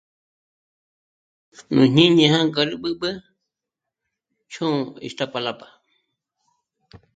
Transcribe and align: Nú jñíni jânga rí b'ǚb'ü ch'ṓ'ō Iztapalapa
Nú 1.73 1.81
jñíni 1.91 2.23
jânga 2.33 2.61
rí 2.67 2.75
b'ǚb'ü 2.81 3.09
ch'ṓ'ō 4.51 4.69
Iztapalapa 5.07 5.67